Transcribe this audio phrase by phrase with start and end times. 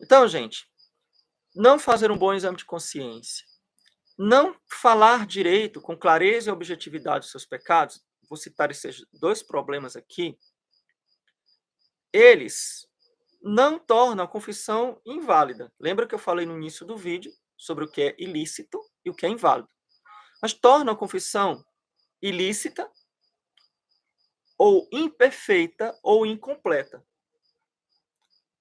[0.00, 0.68] Então, gente,
[1.54, 3.44] não fazer um bom exame de consciência,
[4.16, 9.96] não falar direito, com clareza e objetividade os seus pecados, vou citar esses dois problemas
[9.96, 10.38] aqui,
[12.12, 12.86] eles
[13.42, 15.72] não tornam a confissão inválida.
[15.78, 19.14] Lembra que eu falei no início do vídeo sobre o que é ilícito e o
[19.14, 19.68] que é inválido.
[20.42, 21.64] Mas torna a confissão
[22.20, 22.90] ilícita
[24.56, 27.04] ou imperfeita ou incompleta.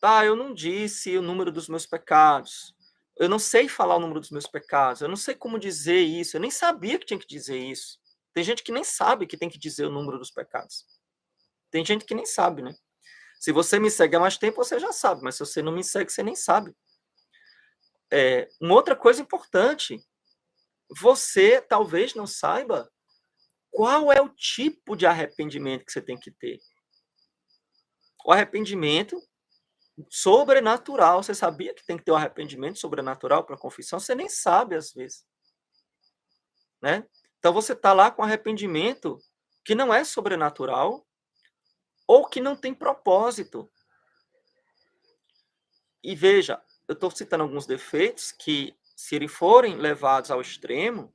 [0.00, 2.74] Tá, eu não disse o número dos meus pecados.
[3.18, 5.02] Eu não sei falar o número dos meus pecados.
[5.02, 6.36] Eu não sei como dizer isso.
[6.36, 8.00] Eu nem sabia que tinha que dizer isso.
[8.32, 10.86] Tem gente que nem sabe que tem que dizer o número dos pecados.
[11.70, 12.74] Tem gente que nem sabe, né?
[13.38, 15.84] Se você me segue há mais tempo, você já sabe, mas se você não me
[15.84, 16.74] segue, você nem sabe.
[18.10, 20.02] É, uma outra coisa importante,
[20.98, 22.90] você talvez não saiba
[23.70, 26.58] qual é o tipo de arrependimento que você tem que ter.
[28.24, 29.16] O arrependimento
[30.08, 31.22] sobrenatural.
[31.22, 33.98] Você sabia que tem que ter um arrependimento sobrenatural para confissão?
[33.98, 35.24] Você nem sabe às vezes.
[36.80, 37.06] Né?
[37.38, 39.18] Então você está lá com arrependimento
[39.64, 41.06] que não é sobrenatural
[42.06, 43.70] ou que não tem propósito.
[46.02, 51.14] E veja, eu estou citando alguns defeitos que, se eles forem levados ao extremo,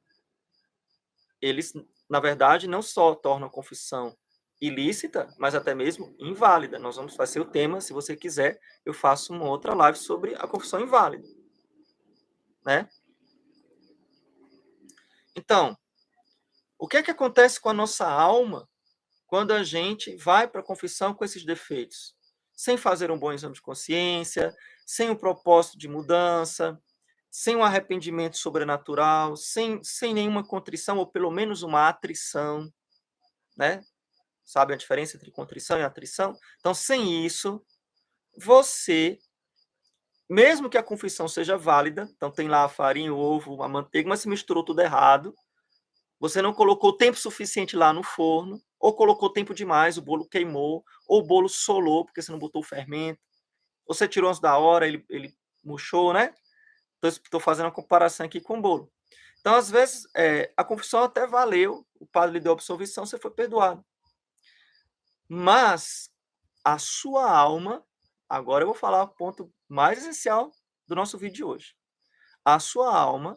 [1.41, 1.73] eles,
[2.09, 4.15] na verdade, não só tornam a confissão
[4.59, 6.79] ilícita, mas até mesmo inválida.
[6.79, 10.47] Nós vamos fazer o tema, se você quiser, eu faço uma outra live sobre a
[10.47, 11.27] confissão inválida.
[12.65, 12.89] Né?
[15.35, 15.77] Então,
[16.77, 18.67] o que é que acontece com a nossa alma
[19.27, 22.15] quando a gente vai para a confissão com esses defeitos?
[22.53, 26.81] Sem fazer um bom exame de consciência, sem um propósito de mudança,
[27.29, 32.71] sem um arrependimento sobrenatural, sem, sem nenhuma contrição, ou pelo menos uma atrição,
[33.57, 33.81] né?
[34.45, 36.37] Sabe a diferença entre contrição e atrição?
[36.59, 37.61] Então, sem isso,
[38.37, 39.17] você,
[40.29, 44.07] mesmo que a confissão seja válida, então tem lá a farinha, o ovo, a manteiga,
[44.07, 45.33] mas se misturou tudo errado,
[46.19, 50.83] você não colocou tempo suficiente lá no forno, ou colocou tempo demais, o bolo queimou,
[51.07, 53.19] ou o bolo solou, porque você não botou o fermento,
[53.85, 56.33] ou você tirou antes da hora, ele, ele murchou, né?
[57.03, 58.91] Estou fazendo uma comparação aqui com o bolo.
[59.39, 63.31] Então, às vezes, é, a confissão até valeu, o padre lhe deu absolvição, você foi
[63.31, 63.85] perdoado.
[65.27, 66.09] Mas
[66.63, 67.85] a sua alma,
[68.29, 70.51] agora eu vou falar o ponto mais essencial
[70.87, 71.75] do nosso vídeo de hoje.
[72.43, 73.35] A sua alma,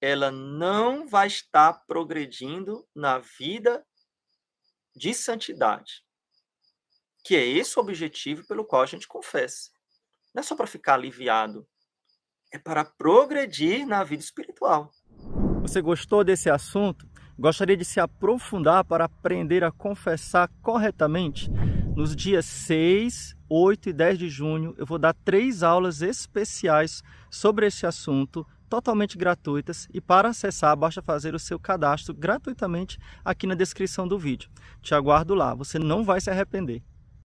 [0.00, 3.84] ela não vai estar progredindo na vida
[4.96, 6.04] de santidade.
[7.24, 9.70] Que é esse o objetivo pelo qual a gente confessa.
[10.34, 11.68] Não é só para ficar aliviado,
[12.52, 14.90] é para progredir na vida espiritual.
[15.60, 17.06] Você gostou desse assunto?
[17.38, 21.48] Gostaria de se aprofundar para aprender a confessar corretamente?
[21.94, 27.00] Nos dias 6, 8 e 10 de junho, eu vou dar três aulas especiais
[27.30, 29.88] sobre esse assunto, totalmente gratuitas.
[29.94, 34.50] E para acessar, basta fazer o seu cadastro gratuitamente aqui na descrição do vídeo.
[34.82, 36.82] Te aguardo lá, você não vai se arrepender.